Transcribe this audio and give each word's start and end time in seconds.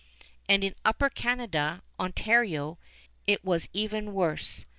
And 0.49 0.63
in 0.63 0.73
Upper 0.83 1.11
Canada, 1.11 1.83
Ontario, 1.99 2.79
it 3.27 3.45
was 3.45 3.69
even 3.71 4.13
worse. 4.15 4.65